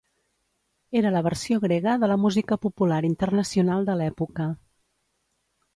[1.01, 4.51] Era la versió grega de la música popular internacional de l'època.